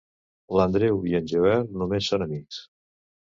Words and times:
L'Andreu 0.59 0.97
i 1.09 1.13
en 1.19 1.27
Joel 1.33 1.67
només 1.83 2.09
són 2.13 2.27
amics. 2.29 2.59